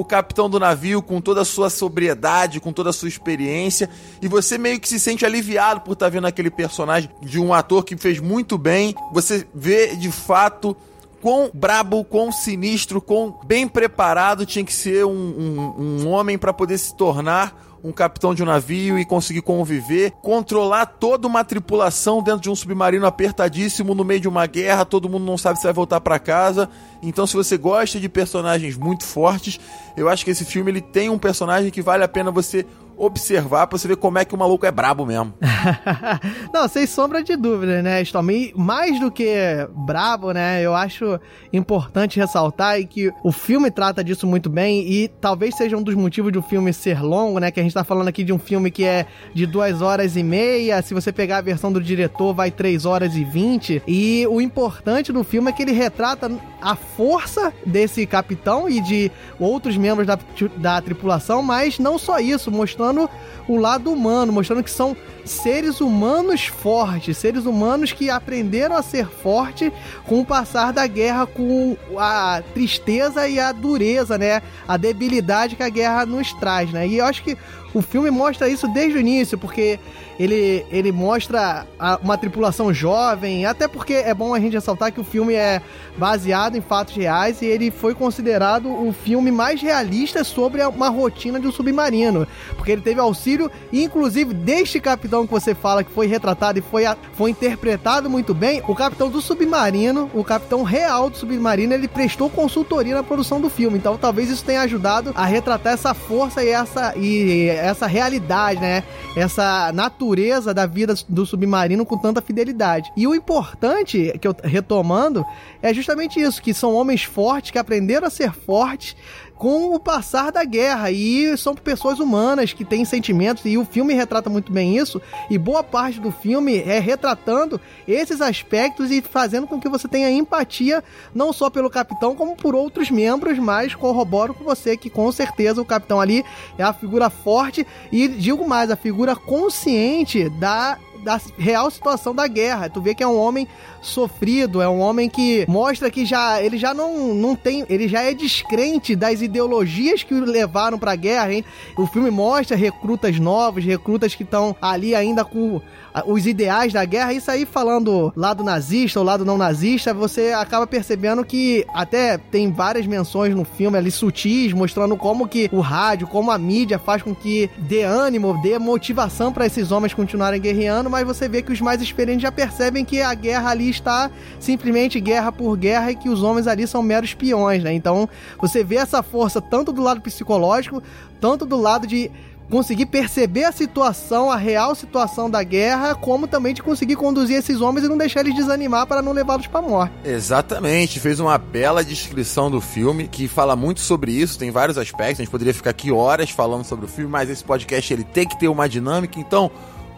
o 0.00 0.04
capitão 0.04 0.48
do 0.48 0.60
navio 0.60 1.02
com 1.02 1.20
toda 1.20 1.40
a 1.40 1.44
sua 1.44 1.68
sobriedade, 1.68 2.60
com 2.60 2.72
toda 2.72 2.90
a 2.90 2.92
sua 2.92 3.08
experiência, 3.08 3.90
e 4.22 4.28
você 4.28 4.56
meio 4.56 4.78
que 4.78 4.88
se 4.88 5.00
sente 5.00 5.26
aliviado 5.26 5.80
por 5.80 5.94
estar 5.94 6.06
tá 6.06 6.10
vendo 6.10 6.28
aquele 6.28 6.50
personagem 6.50 7.10
de 7.20 7.40
um 7.40 7.52
ator 7.52 7.84
que 7.84 7.96
fez 7.96 8.20
muito 8.20 8.56
bem. 8.56 8.94
Você 9.12 9.44
vê 9.52 9.96
de 9.96 10.12
fato 10.12 10.76
quão 11.20 11.50
brabo, 11.52 12.04
quão 12.04 12.30
sinistro, 12.30 13.02
quão 13.02 13.40
bem 13.44 13.66
preparado 13.66 14.46
tinha 14.46 14.64
que 14.64 14.72
ser 14.72 15.04
um, 15.04 15.10
um, 15.10 15.82
um 15.82 16.08
homem 16.08 16.38
para 16.38 16.52
poder 16.52 16.78
se 16.78 16.96
tornar 16.96 17.67
um 17.82 17.92
capitão 17.92 18.34
de 18.34 18.42
um 18.42 18.46
navio 18.46 18.98
e 18.98 19.04
conseguir 19.04 19.42
conviver, 19.42 20.12
controlar 20.22 20.86
toda 20.86 21.26
uma 21.26 21.44
tripulação 21.44 22.22
dentro 22.22 22.40
de 22.40 22.50
um 22.50 22.54
submarino 22.54 23.06
apertadíssimo 23.06 23.94
no 23.94 24.04
meio 24.04 24.20
de 24.20 24.28
uma 24.28 24.46
guerra, 24.46 24.84
todo 24.84 25.08
mundo 25.08 25.24
não 25.24 25.38
sabe 25.38 25.58
se 25.58 25.64
vai 25.64 25.72
voltar 25.72 26.00
para 26.00 26.18
casa. 26.18 26.68
Então, 27.02 27.26
se 27.26 27.34
você 27.34 27.56
gosta 27.56 28.00
de 28.00 28.08
personagens 28.08 28.76
muito 28.76 29.04
fortes, 29.04 29.60
eu 29.96 30.08
acho 30.08 30.24
que 30.24 30.30
esse 30.30 30.44
filme 30.44 30.70
ele 30.70 30.80
tem 30.80 31.08
um 31.08 31.18
personagem 31.18 31.70
que 31.70 31.82
vale 31.82 32.02
a 32.02 32.08
pena 32.08 32.30
você 32.30 32.66
observar 32.98 33.66
pra 33.66 33.78
você 33.78 33.86
ver 33.86 33.96
como 33.96 34.18
é 34.18 34.24
que 34.24 34.34
o 34.34 34.38
maluco 34.38 34.66
é 34.66 34.70
brabo 34.70 35.06
mesmo. 35.06 35.32
Não, 36.52 36.66
sem 36.66 36.86
sombra 36.86 37.22
de 37.22 37.36
dúvida, 37.36 37.80
né, 37.80 38.02
Storm? 38.02 38.28
Mais 38.56 38.98
do 38.98 39.10
que 39.10 39.36
brabo, 39.70 40.32
né, 40.32 40.60
eu 40.60 40.74
acho 40.74 41.18
importante 41.52 42.18
ressaltar 42.18 42.84
que 42.86 43.12
o 43.22 43.30
filme 43.30 43.70
trata 43.70 44.02
disso 44.02 44.26
muito 44.26 44.50
bem 44.50 44.80
e 44.80 45.08
talvez 45.08 45.56
seja 45.56 45.76
um 45.76 45.82
dos 45.82 45.94
motivos 45.94 46.32
do 46.32 46.42
filme 46.42 46.72
ser 46.72 47.00
longo, 47.00 47.38
né, 47.38 47.50
que 47.50 47.60
a 47.60 47.62
gente 47.62 47.72
tá 47.72 47.84
falando 47.84 48.08
aqui 48.08 48.24
de 48.24 48.32
um 48.32 48.38
filme 48.38 48.70
que 48.70 48.84
é 48.84 49.06
de 49.32 49.46
duas 49.46 49.80
horas 49.80 50.16
e 50.16 50.22
meia, 50.22 50.82
se 50.82 50.92
você 50.92 51.12
pegar 51.12 51.38
a 51.38 51.42
versão 51.42 51.72
do 51.72 51.80
diretor 51.80 52.34
vai 52.34 52.50
três 52.50 52.84
horas 52.84 53.14
e 53.14 53.24
vinte, 53.24 53.80
e 53.86 54.26
o 54.28 54.40
importante 54.40 55.12
do 55.12 55.22
filme 55.22 55.50
é 55.50 55.52
que 55.52 55.62
ele 55.62 55.72
retrata 55.72 56.30
a 56.60 56.74
força 56.74 57.52
desse 57.64 58.04
capitão 58.06 58.68
e 58.68 58.80
de 58.80 59.12
outros 59.38 59.76
membros 59.76 60.06
da, 60.06 60.18
da 60.56 60.82
tripulação, 60.82 61.42
mas 61.42 61.78
não 61.78 61.98
só 61.98 62.18
isso, 62.18 62.50
mostrando 62.50 62.87
mostrando 62.88 63.10
o 63.46 63.56
lado 63.56 63.90
humano, 63.90 64.32
mostrando 64.32 64.62
que 64.62 64.70
são 64.70 64.96
seres 65.24 65.80
humanos 65.80 66.46
fortes, 66.46 67.16
seres 67.16 67.44
humanos 67.46 67.92
que 67.92 68.10
aprenderam 68.10 68.76
a 68.76 68.82
ser 68.82 69.06
fortes 69.06 69.72
com 70.06 70.20
o 70.20 70.24
passar 70.24 70.72
da 70.72 70.86
guerra, 70.86 71.26
com 71.26 71.76
a 71.96 72.42
tristeza 72.54 73.28
e 73.28 73.38
a 73.38 73.52
dureza, 73.52 74.18
né? 74.18 74.42
A 74.66 74.76
debilidade 74.76 75.56
que 75.56 75.62
a 75.62 75.68
guerra 75.68 76.04
nos 76.06 76.32
traz, 76.34 76.70
né? 76.72 76.86
E 76.86 76.98
eu 76.98 77.04
acho 77.04 77.22
que 77.22 77.36
o 77.74 77.82
filme 77.82 78.10
mostra 78.10 78.48
isso 78.48 78.66
desde 78.68 78.98
o 78.98 79.00
início, 79.00 79.38
porque 79.38 79.78
ele, 80.18 80.66
ele 80.70 80.90
mostra 80.90 81.66
a, 81.78 81.98
uma 82.02 82.18
tripulação 82.18 82.74
jovem, 82.74 83.46
até 83.46 83.68
porque 83.68 83.94
é 83.94 84.12
bom 84.12 84.34
a 84.34 84.40
gente 84.40 84.54
ressaltar 84.54 84.92
que 84.92 85.00
o 85.00 85.04
filme 85.04 85.34
é 85.34 85.62
baseado 85.96 86.56
em 86.56 86.60
fatos 86.60 86.94
reais 86.94 87.40
e 87.40 87.46
ele 87.46 87.70
foi 87.70 87.94
considerado 87.94 88.68
o 88.68 88.92
filme 88.92 89.30
mais 89.30 89.62
realista 89.62 90.24
sobre 90.24 90.62
uma 90.64 90.88
rotina 90.88 91.38
de 91.38 91.46
um 91.46 91.52
submarino, 91.52 92.26
porque 92.56 92.72
ele 92.72 92.82
teve 92.82 93.00
auxílio, 93.00 93.50
inclusive 93.72 94.34
deste 94.34 94.80
capitão 94.80 95.26
que 95.26 95.32
você 95.32 95.54
fala 95.54 95.84
que 95.84 95.90
foi 95.90 96.06
retratado 96.06 96.58
e 96.58 96.62
foi, 96.62 96.84
foi 97.12 97.30
interpretado 97.30 98.10
muito 98.10 98.34
bem, 98.34 98.62
o 98.66 98.74
capitão 98.74 99.08
do 99.08 99.20
submarino, 99.20 100.10
o 100.14 100.24
capitão 100.24 100.62
real 100.62 101.10
do 101.10 101.16
submarino, 101.16 101.74
ele 101.74 101.86
prestou 101.86 102.28
consultoria 102.28 102.94
na 102.94 103.02
produção 103.02 103.40
do 103.40 103.48
filme, 103.48 103.78
então 103.78 103.96
talvez 103.96 104.30
isso 104.30 104.44
tenha 104.44 104.62
ajudado 104.62 105.12
a 105.14 105.24
retratar 105.24 105.74
essa 105.74 105.94
força 105.94 106.42
e 106.42 106.48
essa, 106.48 106.94
e 106.96 107.48
essa 107.48 107.86
realidade, 107.86 108.60
né? 108.60 108.82
Essa 109.16 109.70
natureza 109.72 110.07
da 110.54 110.66
vida 110.66 110.94
do 111.08 111.26
submarino 111.26 111.84
com 111.84 111.96
tanta 111.96 112.20
fidelidade. 112.20 112.90
E 112.96 113.06
o 113.06 113.14
importante, 113.14 114.12
que 114.20 114.26
eu 114.26 114.34
retomando, 114.42 115.24
é 115.62 115.72
justamente 115.72 116.20
isso, 116.20 116.42
que 116.42 116.54
são 116.54 116.74
homens 116.74 117.02
fortes 117.02 117.50
que 117.50 117.58
aprenderam 117.58 118.06
a 118.06 118.10
ser 118.10 118.32
fortes 118.32 118.96
com 119.38 119.72
o 119.74 119.78
passar 119.78 120.32
da 120.32 120.44
guerra. 120.44 120.90
E 120.90 121.36
são 121.38 121.54
pessoas 121.54 122.00
humanas 122.00 122.52
que 122.52 122.64
têm 122.64 122.84
sentimentos, 122.84 123.44
e 123.46 123.56
o 123.56 123.64
filme 123.64 123.94
retrata 123.94 124.28
muito 124.28 124.52
bem 124.52 124.76
isso. 124.76 125.00
E 125.30 125.38
boa 125.38 125.62
parte 125.62 126.00
do 126.00 126.10
filme 126.10 126.58
é 126.58 126.78
retratando 126.78 127.60
esses 127.86 128.20
aspectos 128.20 128.90
e 128.90 129.00
fazendo 129.00 129.46
com 129.46 129.60
que 129.60 129.68
você 129.68 129.86
tenha 129.86 130.10
empatia, 130.10 130.82
não 131.14 131.32
só 131.32 131.48
pelo 131.48 131.70
capitão, 131.70 132.14
como 132.14 132.36
por 132.36 132.54
outros 132.54 132.90
membros, 132.90 133.38
mas 133.38 133.74
corroboro 133.74 134.34
com 134.34 134.44
você 134.44 134.76
que 134.76 134.90
com 134.90 135.10
certeza 135.12 135.62
o 135.62 135.64
capitão 135.64 136.00
ali 136.00 136.24
é 136.58 136.62
a 136.64 136.72
figura 136.72 137.08
forte 137.08 137.66
e 137.92 138.08
digo 138.08 138.46
mais, 138.46 138.70
a 138.70 138.76
figura 138.76 139.14
consciente 139.14 140.28
da 140.28 140.78
da 140.98 141.20
real 141.38 141.70
situação 141.70 142.14
da 142.14 142.26
guerra. 142.26 142.68
Tu 142.68 142.80
vê 142.80 142.94
que 142.94 143.02
é 143.02 143.06
um 143.06 143.18
homem 143.18 143.46
sofrido, 143.82 144.60
é 144.60 144.68
um 144.68 144.80
homem 144.80 145.08
que 145.08 145.44
mostra 145.48 145.90
que 145.90 146.04
já 146.04 146.42
ele 146.42 146.58
já 146.58 146.74
não, 146.74 147.14
não 147.14 147.34
tem, 147.34 147.64
ele 147.68 147.88
já 147.88 148.02
é 148.02 148.14
descrente 148.14 148.94
das 148.94 149.20
ideologias 149.20 150.02
que 150.02 150.14
o 150.14 150.24
levaram 150.24 150.78
pra 150.78 150.96
guerra, 150.96 151.32
hein? 151.32 151.44
O 151.76 151.86
filme 151.86 152.10
mostra 152.10 152.56
recrutas 152.56 153.18
novos, 153.18 153.64
recrutas 153.64 154.14
que 154.14 154.22
estão 154.22 154.54
ali 154.60 154.94
ainda 154.94 155.24
com 155.24 155.60
os 156.06 156.26
ideais 156.26 156.72
da 156.72 156.84
guerra, 156.84 157.12
isso 157.12 157.30
aí 157.30 157.44
falando 157.44 158.12
lado 158.14 158.44
nazista 158.44 159.00
ou 159.00 159.04
lado 159.04 159.24
não 159.24 159.36
nazista, 159.36 159.92
você 159.92 160.32
acaba 160.32 160.66
percebendo 160.66 161.24
que 161.24 161.64
até 161.74 162.18
tem 162.18 162.52
várias 162.52 162.86
menções 162.86 163.34
no 163.34 163.44
filme 163.44 163.76
ali 163.76 163.90
sutis, 163.90 164.52
mostrando 164.52 164.96
como 164.96 165.26
que 165.26 165.48
o 165.52 165.60
rádio, 165.60 166.06
como 166.06 166.30
a 166.30 166.38
mídia 166.38 166.78
faz 166.78 167.02
com 167.02 167.14
que 167.14 167.50
dê 167.58 167.82
ânimo, 167.82 168.40
dê 168.42 168.58
motivação 168.58 169.32
para 169.32 169.46
esses 169.46 169.72
homens 169.72 169.94
continuarem 169.94 170.40
guerreando, 170.40 170.90
mas 170.90 171.06
você 171.06 171.28
vê 171.28 171.42
que 171.42 171.52
os 171.52 171.60
mais 171.60 171.80
experientes 171.80 172.22
já 172.22 172.32
percebem 172.32 172.84
que 172.84 173.00
a 173.00 173.14
guerra 173.14 173.50
ali 173.50 173.67
está 173.70 174.10
simplesmente 174.38 175.00
guerra 175.00 175.32
por 175.32 175.56
guerra 175.56 175.92
e 175.92 175.96
que 175.96 176.08
os 176.08 176.22
homens 176.22 176.46
ali 176.46 176.66
são 176.66 176.82
meros 176.82 177.14
peões, 177.14 177.62
né? 177.62 177.72
Então, 177.72 178.08
você 178.38 178.64
vê 178.64 178.76
essa 178.76 179.02
força 179.02 179.40
tanto 179.40 179.72
do 179.72 179.82
lado 179.82 180.00
psicológico, 180.00 180.82
tanto 181.20 181.46
do 181.46 181.56
lado 181.56 181.86
de 181.86 182.10
conseguir 182.50 182.86
perceber 182.86 183.44
a 183.44 183.52
situação, 183.52 184.30
a 184.30 184.36
real 184.36 184.74
situação 184.74 185.30
da 185.30 185.42
guerra, 185.42 185.94
como 185.94 186.26
também 186.26 186.54
de 186.54 186.62
conseguir 186.62 186.96
conduzir 186.96 187.36
esses 187.36 187.60
homens 187.60 187.84
e 187.84 187.88
não 187.88 187.98
deixar 187.98 188.20
eles 188.20 188.34
desanimar 188.34 188.86
para 188.86 189.02
não 189.02 189.12
levá-los 189.12 189.46
para 189.46 189.60
morte. 189.60 189.92
Exatamente, 190.04 190.98
fez 190.98 191.20
uma 191.20 191.36
bela 191.36 191.84
descrição 191.84 192.50
do 192.50 192.60
filme 192.60 193.06
que 193.06 193.28
fala 193.28 193.54
muito 193.54 193.80
sobre 193.80 194.12
isso, 194.12 194.38
tem 194.38 194.50
vários 194.50 194.78
aspectos, 194.78 195.20
a 195.20 195.22
gente 195.24 195.30
poderia 195.30 195.54
ficar 195.54 195.70
aqui 195.70 195.92
horas 195.92 196.30
falando 196.30 196.64
sobre 196.64 196.86
o 196.86 196.88
filme, 196.88 197.10
mas 197.10 197.28
esse 197.28 197.44
podcast 197.44 197.92
ele 197.92 198.04
tem 198.04 198.26
que 198.26 198.38
ter 198.38 198.48
uma 198.48 198.68
dinâmica, 198.68 199.20
então 199.20 199.50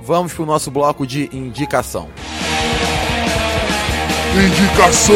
vamos 0.03 0.33
pro 0.33 0.45
nosso 0.45 0.71
bloco 0.71 1.07
de 1.07 1.29
indicação. 1.33 2.09
Indicação! 4.33 5.15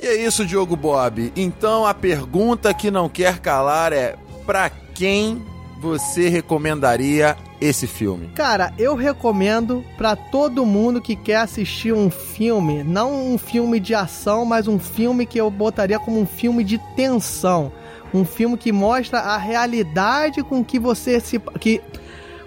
E 0.00 0.06
é 0.06 0.24
isso, 0.24 0.46
Diogo 0.46 0.74
Bob. 0.74 1.30
Então 1.36 1.84
a 1.84 1.92
pergunta 1.92 2.72
que 2.72 2.90
não 2.90 3.10
quer 3.10 3.38
calar 3.38 3.92
é: 3.92 4.16
para 4.46 4.70
quem 4.70 5.44
você 5.78 6.30
recomendaria 6.30 7.36
esse 7.60 7.86
filme? 7.86 8.30
Cara, 8.34 8.72
eu 8.78 8.94
recomendo 8.94 9.84
para 9.98 10.16
todo 10.16 10.64
mundo 10.64 11.00
que 11.02 11.14
quer 11.14 11.36
assistir 11.36 11.92
um 11.92 12.08
filme, 12.08 12.82
não 12.82 13.34
um 13.34 13.36
filme 13.36 13.78
de 13.78 13.94
ação, 13.94 14.46
mas 14.46 14.66
um 14.66 14.78
filme 14.78 15.26
que 15.26 15.38
eu 15.38 15.50
botaria 15.50 15.98
como 15.98 16.18
um 16.18 16.26
filme 16.26 16.64
de 16.64 16.78
tensão. 16.96 17.70
Um 18.14 18.24
filme 18.24 18.56
que 18.56 18.72
mostra 18.72 19.18
a 19.18 19.36
realidade 19.36 20.42
com 20.42 20.64
que 20.64 20.78
você 20.78 21.20
se. 21.20 21.38
que 21.60 21.82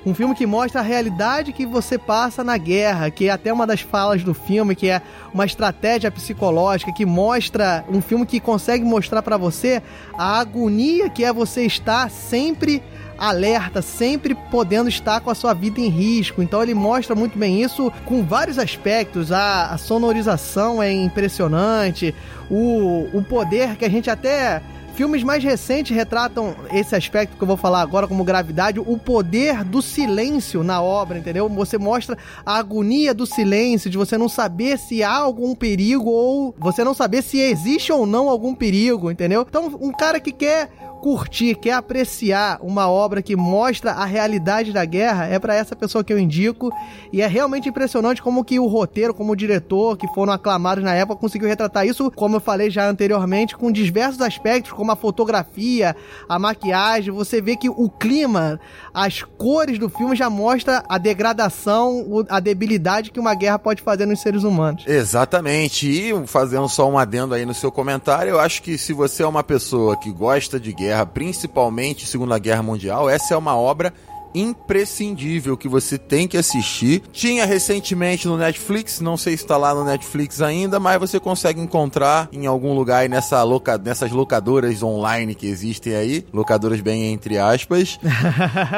um 0.05 0.13
filme 0.13 0.33
que 0.33 0.45
mostra 0.45 0.81
a 0.81 0.83
realidade 0.83 1.53
que 1.53 1.65
você 1.65 1.97
passa 1.97 2.43
na 2.43 2.57
guerra, 2.57 3.11
que 3.11 3.27
é 3.27 3.31
até 3.31 3.53
uma 3.53 3.67
das 3.67 3.81
falas 3.81 4.23
do 4.23 4.33
filme, 4.33 4.75
que 4.75 4.89
é 4.89 5.01
uma 5.33 5.45
estratégia 5.45 6.09
psicológica, 6.09 6.91
que 6.91 7.05
mostra 7.05 7.85
um 7.89 8.01
filme 8.01 8.25
que 8.25 8.39
consegue 8.39 8.83
mostrar 8.83 9.21
para 9.21 9.37
você 9.37 9.81
a 10.17 10.39
agonia 10.39 11.09
que 11.09 11.23
é 11.23 11.31
você 11.31 11.65
estar 11.65 12.09
sempre 12.09 12.81
alerta, 13.21 13.83
sempre 13.83 14.33
podendo 14.33 14.89
estar 14.89 15.21
com 15.21 15.29
a 15.29 15.35
sua 15.35 15.53
vida 15.53 15.79
em 15.79 15.89
risco. 15.89 16.41
Então 16.41 16.63
ele 16.63 16.73
mostra 16.73 17.15
muito 17.15 17.37
bem 17.37 17.61
isso 17.61 17.93
com 18.03 18.23
vários 18.23 18.57
aspectos. 18.57 19.31
A, 19.31 19.67
a 19.67 19.77
sonorização 19.77 20.81
é 20.81 20.91
impressionante, 20.91 22.15
o, 22.49 23.07
o 23.13 23.23
poder 23.23 23.75
que 23.75 23.85
a 23.85 23.89
gente 23.89 24.09
até 24.09 24.63
Filmes 24.93 25.23
mais 25.23 25.43
recentes 25.43 25.95
retratam 25.95 26.53
esse 26.71 26.95
aspecto 26.95 27.37
que 27.37 27.41
eu 27.41 27.47
vou 27.47 27.57
falar 27.57 27.81
agora 27.81 28.07
como 28.07 28.23
gravidade, 28.23 28.79
o 28.79 28.97
poder 28.97 29.63
do 29.63 29.81
silêncio 29.81 30.63
na 30.63 30.81
obra, 30.81 31.17
entendeu? 31.17 31.47
Você 31.49 31.77
mostra 31.77 32.17
a 32.45 32.57
agonia 32.57 33.13
do 33.13 33.25
silêncio, 33.25 33.89
de 33.89 33.97
você 33.97 34.17
não 34.17 34.27
saber 34.27 34.77
se 34.77 35.01
há 35.01 35.15
algum 35.15 35.55
perigo 35.55 36.09
ou 36.09 36.53
você 36.57 36.83
não 36.83 36.93
saber 36.93 37.21
se 37.21 37.39
existe 37.39 37.91
ou 37.91 38.05
não 38.05 38.29
algum 38.29 38.53
perigo, 38.53 39.09
entendeu? 39.09 39.45
Então, 39.47 39.77
um 39.81 39.91
cara 39.91 40.19
que 40.19 40.31
quer 40.31 40.69
curtir, 41.01 41.55
quer 41.55 41.73
apreciar 41.73 42.59
uma 42.61 42.87
obra 42.87 43.21
que 43.21 43.35
mostra 43.35 43.91
a 43.91 44.05
realidade 44.05 44.71
da 44.71 44.85
guerra, 44.85 45.25
é 45.25 45.39
para 45.39 45.55
essa 45.55 45.75
pessoa 45.75 46.03
que 46.03 46.13
eu 46.13 46.19
indico. 46.19 46.71
E 47.11 47.21
é 47.21 47.27
realmente 47.27 47.67
impressionante 47.67 48.21
como 48.21 48.45
que 48.45 48.59
o 48.59 48.67
roteiro, 48.67 49.13
como 49.13 49.33
o 49.33 49.35
diretor, 49.35 49.97
que 49.97 50.07
foram 50.09 50.31
aclamados 50.31 50.83
na 50.83 50.93
época, 50.93 51.19
conseguiu 51.19 51.47
retratar 51.47 51.87
isso, 51.87 52.11
como 52.11 52.35
eu 52.35 52.39
falei 52.39 52.69
já 52.69 52.87
anteriormente, 52.87 53.57
com 53.57 53.71
diversos 53.71 54.21
aspectos, 54.21 54.71
como 54.71 54.91
a 54.91 54.95
fotografia, 54.95 55.95
a 56.29 56.37
maquiagem. 56.37 57.11
Você 57.11 57.41
vê 57.41 57.55
que 57.55 57.69
o 57.69 57.89
clima, 57.89 58.59
as 58.93 59.23
cores 59.23 59.79
do 59.79 59.89
filme 59.89 60.15
já 60.15 60.29
mostra 60.29 60.83
a 60.87 60.99
degradação, 60.99 62.05
a 62.29 62.39
debilidade 62.39 63.11
que 63.11 63.19
uma 63.19 63.33
guerra 63.33 63.57
pode 63.57 63.81
fazer 63.81 64.05
nos 64.05 64.21
seres 64.21 64.43
humanos. 64.43 64.83
Exatamente. 64.85 65.89
E 65.89 66.27
fazendo 66.27 66.69
só 66.69 66.87
um 66.87 66.97
adendo 66.97 67.33
aí 67.33 67.45
no 67.45 67.55
seu 67.55 67.71
comentário, 67.71 68.29
eu 68.29 68.39
acho 68.39 68.61
que 68.61 68.77
se 68.77 68.93
você 68.93 69.23
é 69.23 69.27
uma 69.27 69.43
pessoa 69.43 69.97
que 69.97 70.11
gosta 70.11 70.59
de 70.59 70.71
guerra, 70.71 70.90
Guerra, 70.91 71.05
principalmente 71.05 72.05
Segunda 72.05 72.37
Guerra 72.37 72.61
Mundial, 72.61 73.09
essa 73.09 73.33
é 73.33 73.37
uma 73.37 73.55
obra 73.55 73.93
imprescindível 74.33 75.57
que 75.57 75.67
você 75.67 75.97
tem 75.97 76.27
que 76.27 76.37
assistir. 76.37 77.03
Tinha 77.11 77.45
recentemente 77.45 78.27
no 78.27 78.37
Netflix, 78.37 78.99
não 78.99 79.17
sei 79.17 79.37
se 79.37 79.43
está 79.43 79.57
lá 79.57 79.73
no 79.73 79.83
Netflix 79.83 80.41
ainda, 80.41 80.79
mas 80.79 80.99
você 80.99 81.19
consegue 81.19 81.59
encontrar 81.59 82.29
em 82.31 82.45
algum 82.45 82.73
lugar 82.73 83.07
nessa 83.09 83.41
loca, 83.43 83.77
nessas 83.77 84.11
locadoras 84.11 84.81
online 84.83 85.35
que 85.35 85.47
existem 85.47 85.95
aí, 85.95 86.25
locadoras 86.33 86.81
bem 86.81 87.11
entre 87.11 87.37
aspas. 87.37 87.99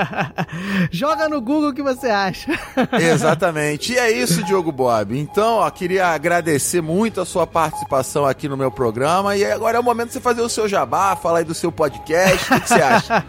Joga 0.91 1.29
no 1.29 1.41
Google 1.41 1.69
o 1.69 1.73
que 1.73 1.83
você 1.83 2.07
acha. 2.07 2.51
Exatamente. 2.99 3.93
E 3.93 3.97
é 3.97 4.11
isso, 4.11 4.43
Diogo 4.43 4.71
Bob. 4.71 5.17
Então, 5.17 5.57
ó, 5.57 5.69
queria 5.69 6.07
agradecer 6.07 6.81
muito 6.81 7.21
a 7.21 7.25
sua 7.25 7.45
participação 7.45 8.25
aqui 8.25 8.47
no 8.47 8.57
meu 8.57 8.71
programa 8.71 9.35
e 9.35 9.45
agora 9.45 9.77
é 9.77 9.79
o 9.79 9.83
momento 9.83 10.07
de 10.07 10.13
você 10.13 10.21
fazer 10.21 10.41
o 10.41 10.49
seu 10.49 10.67
jabá, 10.67 11.15
falar 11.15 11.39
aí 11.39 11.45
do 11.45 11.53
seu 11.53 11.71
podcast. 11.71 12.45
O 12.45 12.55
que, 12.55 12.61
que 12.61 12.69
você 12.69 12.81
acha? 12.81 13.25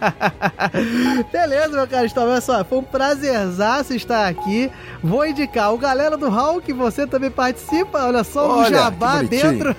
Beleza, 1.33 1.69
meu 1.69 1.87
cara 1.87 2.07
então, 2.14 2.28
olha 2.28 2.40
só, 2.40 2.64
foi 2.64 2.78
um 2.78 2.83
prazerzaço 2.85 3.92
estar 3.92 4.28
aqui. 4.28 4.71
Vou 5.02 5.26
indicar 5.26 5.75
o 5.75 5.76
galera 5.76 6.16
do 6.16 6.30
que 6.61 6.73
você 6.73 7.09
também 7.09 7.28
participa. 7.28 8.04
Olha 8.04 8.23
só, 8.23 8.61
um 8.61 8.64
jabá 8.66 9.21
dentro. 9.21 9.75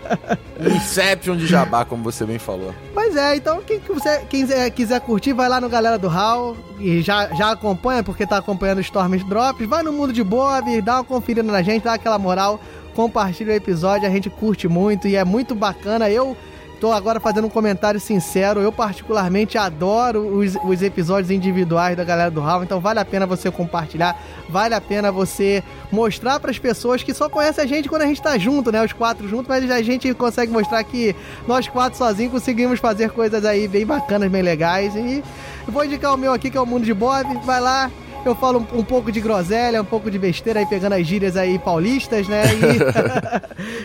Inception 0.58 1.36
de 1.36 1.46
jabá, 1.46 1.84
como 1.84 2.02
você 2.02 2.24
bem 2.24 2.38
falou. 2.38 2.74
Pois 2.94 3.14
é, 3.16 3.36
então 3.36 3.60
quem, 3.60 3.82
quem 4.30 4.46
quiser 4.70 5.00
curtir, 5.02 5.34
vai 5.34 5.46
lá 5.46 5.60
no 5.60 5.68
galera 5.68 5.98
do 5.98 6.08
Hall 6.08 6.56
e 6.80 7.02
já, 7.02 7.28
já 7.34 7.50
acompanha, 7.50 8.02
porque 8.02 8.26
tá 8.26 8.38
acompanhando 8.38 8.80
Storm 8.80 9.18
Drops. 9.28 9.68
Vai 9.68 9.82
no 9.82 9.92
Mundo 9.92 10.14
de 10.14 10.24
Bob, 10.24 10.80
dá 10.80 10.94
uma 10.94 11.04
conferida 11.04 11.52
na 11.52 11.60
gente, 11.60 11.82
dá 11.82 11.92
aquela 11.92 12.18
moral, 12.18 12.58
compartilha 12.94 13.52
o 13.52 13.56
episódio, 13.56 14.08
a 14.08 14.10
gente 14.10 14.30
curte 14.30 14.66
muito 14.66 15.06
e 15.06 15.16
é 15.16 15.24
muito 15.24 15.54
bacana. 15.54 16.08
Eu 16.08 16.34
Tô 16.80 16.92
agora 16.92 17.18
fazendo 17.20 17.46
um 17.46 17.50
comentário 17.50 17.98
sincero. 17.98 18.60
Eu, 18.60 18.70
particularmente, 18.70 19.56
adoro 19.56 20.20
os, 20.20 20.56
os 20.64 20.82
episódios 20.82 21.30
individuais 21.30 21.96
da 21.96 22.04
galera 22.04 22.30
do 22.30 22.40
Raul. 22.40 22.64
Então, 22.64 22.80
vale 22.80 23.00
a 23.00 23.04
pena 23.04 23.26
você 23.26 23.50
compartilhar. 23.50 24.20
Vale 24.48 24.74
a 24.74 24.80
pena 24.80 25.10
você 25.10 25.62
mostrar 25.90 26.38
para 26.40 26.50
as 26.50 26.58
pessoas 26.58 27.02
que 27.02 27.14
só 27.14 27.28
conhecem 27.28 27.64
a 27.64 27.66
gente 27.66 27.88
quando 27.88 28.02
a 28.02 28.06
gente 28.06 28.20
tá 28.20 28.36
junto, 28.36 28.70
né? 28.70 28.84
Os 28.84 28.92
quatro 28.92 29.28
juntos, 29.28 29.46
mas 29.48 29.70
a 29.70 29.82
gente 29.82 30.12
consegue 30.14 30.52
mostrar 30.52 30.82
que 30.84 31.14
nós 31.46 31.68
quatro 31.68 31.96
sozinhos 31.96 32.32
conseguimos 32.32 32.80
fazer 32.80 33.10
coisas 33.10 33.44
aí 33.44 33.66
bem 33.66 33.86
bacanas, 33.86 34.30
bem 34.30 34.42
legais. 34.42 34.94
E 34.94 35.22
vou 35.66 35.84
indicar 35.84 36.12
o 36.12 36.16
meu 36.16 36.32
aqui, 36.32 36.50
que 36.50 36.58
é 36.58 36.60
o 36.60 36.66
Mundo 36.66 36.84
de 36.84 36.94
Bob. 36.94 37.38
Vai 37.44 37.60
lá, 37.60 37.90
eu 38.28 38.34
falo 38.34 38.60
um, 38.60 38.78
um, 38.78 38.84
pouco 38.84 39.10
de 39.10 39.20
groselha, 39.20 39.80
um 39.80 39.84
pouco 39.84 40.10
de 40.10 40.18
besteira 40.18 40.60
aí, 40.60 40.66
pegando 40.66 40.94
as 40.94 41.06
gírias 41.06 41.36
aí 41.36 41.58
paulistas, 41.58 42.28
né? 42.28 42.42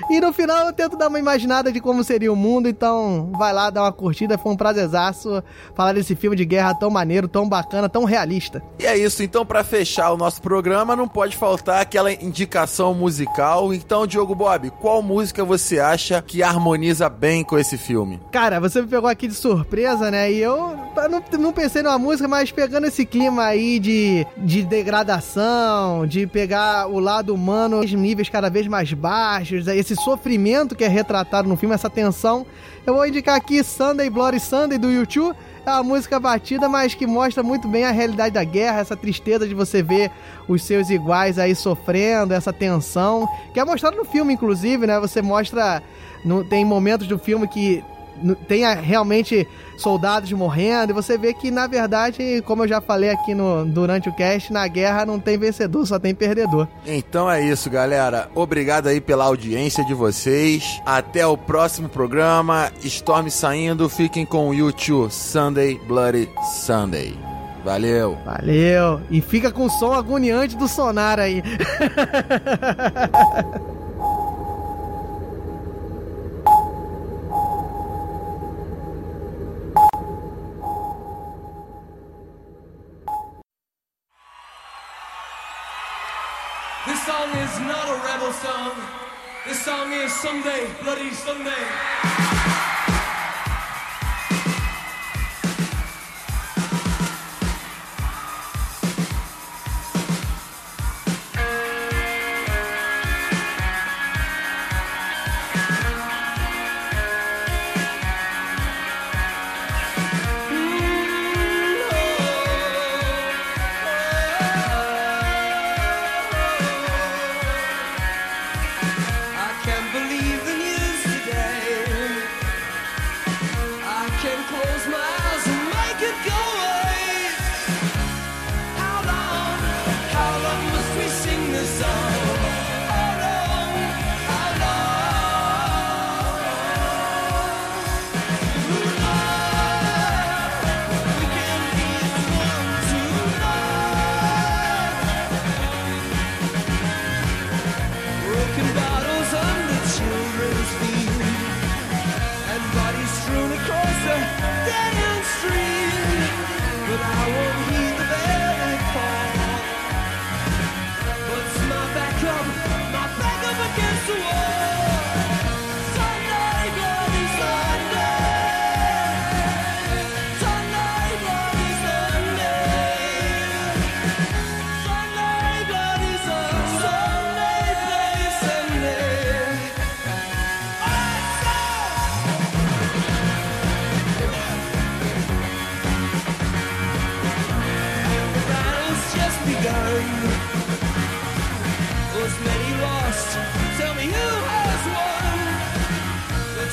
E, 0.10 0.14
e 0.16 0.20
no 0.20 0.34
final 0.34 0.68
eu 0.68 0.74
tento 0.74 0.98
dar 0.98 1.08
uma 1.08 1.20
imaginada 1.20 1.72
de 1.72 1.80
como 1.80 2.04
seria 2.04 2.32
o 2.32 2.36
mundo, 2.36 2.68
então 2.68 3.32
vai 3.38 3.54
lá, 3.54 3.70
dá 3.70 3.84
uma 3.84 3.92
curtida, 3.92 4.38
foi 4.38 4.52
um 4.52 4.58
prazerzaço 4.58 5.44
falar 5.76 5.94
desse 5.94 6.16
filme 6.16 6.36
de 6.36 6.46
guerra 6.46 6.74
tão 6.74 6.90
maneiro, 6.90 7.28
tão 7.28 7.48
bacana, 7.48 7.90
tão 7.90 8.04
realista. 8.04 8.62
E 8.80 8.86
é 8.86 8.98
isso, 8.98 9.24
então 9.24 9.46
para 9.46 9.64
fechar 9.64 10.12
o 10.12 10.18
nosso 10.18 10.42
programa, 10.42 10.96
não 10.96 11.08
pode 11.08 11.36
faltar 11.36 11.82
aquela 11.82 12.12
indicação 12.12 12.94
musical. 12.94 13.74
Então, 13.74 14.08
Diogo 14.08 14.36
Bob, 14.36 14.70
qual 14.82 15.02
música 15.02 15.44
você 15.44 15.80
acha 15.80 16.22
que 16.22 16.44
harmoniza 16.44 17.10
bem 17.10 17.44
com 17.44 17.58
esse 17.58 17.78
filme? 17.78 18.20
Cara, 18.32 18.60
você 18.60 18.82
me 18.82 18.88
pegou 18.88 19.10
aqui 19.10 19.28
de 19.28 19.34
surpresa, 19.34 20.12
né? 20.12 20.32
E 20.32 20.40
eu 20.40 20.78
não, 21.10 21.24
não 21.40 21.54
pensei 21.54 21.82
numa 21.82 21.98
música, 21.98 22.28
mas 22.28 22.52
pegando 22.52 22.88
esse 22.88 23.06
clima 23.06 23.44
aí 23.44 23.80
de 23.80 24.26
de 24.38 24.64
degradação, 24.64 26.06
de 26.08 26.26
pegar 26.26 26.88
o 26.88 27.00
lado 27.00 27.34
humano 27.34 27.84
em 27.84 27.96
níveis 27.96 28.30
cada 28.30 28.50
vez 28.50 28.68
mais 28.68 28.92
baixos, 28.94 29.68
esse 29.68 29.96
sofrimento 29.96 30.76
que 30.76 30.84
é 30.84 30.88
retratado 30.88 31.48
no 31.48 31.58
filme, 31.58 31.76
essa 31.76 31.90
tensão. 31.90 32.46
Eu 32.86 32.94
vou 32.94 33.06
indicar 33.06 33.36
aqui 33.36 33.64
Sunday 33.64 34.10
Bloody 34.10 34.40
Sunday 34.40 34.78
do 34.78 34.90
YouTube. 34.90 35.36
É 35.66 35.72
uma 35.72 35.84
música 35.84 36.20
batida, 36.20 36.68
mas 36.68 36.96
que 36.96 37.06
mostra 37.06 37.44
muito 37.44 37.68
bem 37.68 37.84
a 37.84 37.92
realidade 37.92 38.34
da 38.34 38.44
guerra, 38.44 38.80
essa 38.80 38.96
tristeza 38.96 39.48
de 39.48 39.54
você 39.54 39.84
ver 39.84 40.10
os 40.48 40.64
seus 40.64 40.90
iguais 40.90 41.38
aí 41.38 41.54
sofrendo, 41.54 42.34
essa 42.34 42.52
tensão, 42.52 43.28
que 43.54 43.60
é 43.60 43.66
mostrado 43.66 43.98
no 43.98 44.06
filme, 44.06 44.34
inclusive, 44.34 44.88
né? 44.88 45.00
Você 45.00 45.22
mostra. 45.22 45.84
No, 46.26 46.44
tem 46.44 46.66
momentos 46.66 47.08
do 47.08 47.18
filme 47.18 47.48
que 47.48 47.84
tenha 48.48 48.74
realmente 48.74 49.48
soldados 49.78 50.32
morrendo, 50.32 50.92
e 50.92 50.94
você 50.94 51.18
vê 51.18 51.34
que, 51.34 51.50
na 51.50 51.68
verdade, 51.68 52.44
como 52.46 52.64
eu 52.64 52.68
já 52.68 52.82
falei 52.82 53.10
aqui 53.10 53.34
no, 53.34 53.66
durante 53.66 54.10
o 54.10 54.14
cast, 54.14 54.52
na 54.52 54.68
guerra 54.68 55.06
não 55.06 55.20
tem 55.20 55.38
vencedor, 55.38 55.86
só 55.86 55.98
tem 55.98 56.14
perdedor. 56.14 56.68
Então 56.86 57.32
é 57.32 57.42
isso, 57.42 57.70
galera. 57.70 58.30
Obrigado 58.36 58.88
aí 58.88 59.00
pela 59.00 59.26
audiência 59.26 59.86
de 59.86 59.94
vocês. 59.94 60.82
Até 60.86 61.26
o 61.26 61.38
próximo 61.38 61.88
programa. 61.88 62.72
Storm 62.84 63.30
saindo. 63.30 63.90
Fiquem 63.90 64.26
com 64.26 64.50
o 64.50 64.54
YouTube 64.54 65.12
Sunday 65.12 65.80
Bloody 65.88 66.30
Sunday. 66.66 67.14
Valeu. 67.64 68.18
Valeu. 68.26 69.02
E 69.10 69.22
fica 69.22 69.52
com 69.52 69.66
o 69.66 69.70
som 69.70 69.94
agoniante 69.94 70.58
do 70.58 70.68
sonar 70.68 71.20
aí. 71.20 71.44
song. 88.34 88.72
This 89.48 89.66
song 89.66 89.92
is 89.92 90.14
Sunday, 90.14 90.68
Bloody 90.84 91.12
Sunday. 91.12 92.69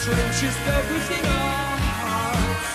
children 0.07 0.41
just 0.41 0.61
everything 0.69 1.25
else. 1.25 2.67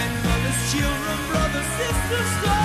And 0.00 0.12
mothers, 0.24 0.72
children, 0.72 1.18
brothers, 1.28 1.66
sisters. 1.76 2.55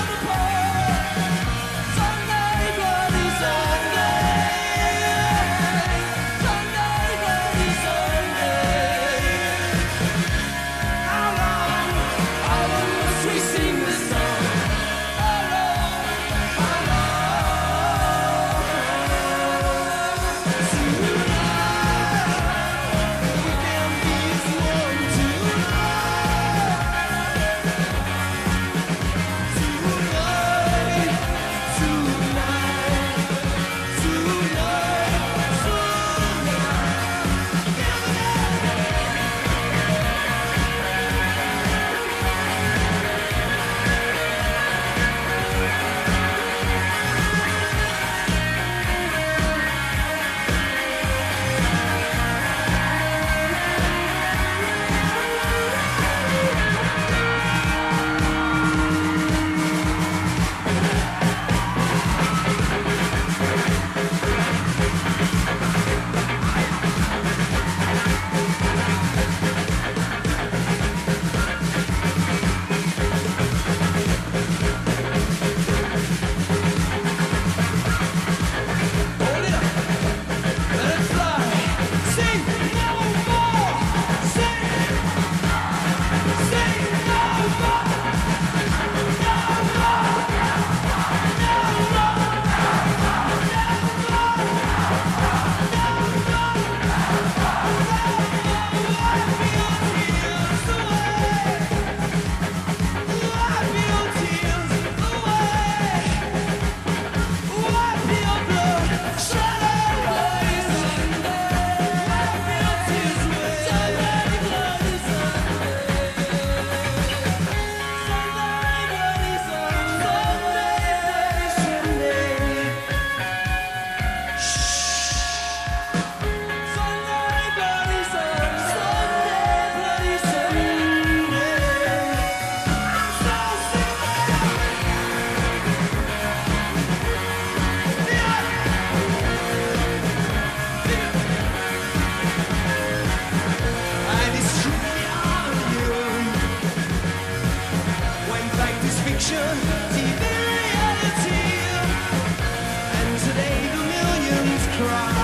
cry. 154.81 155.20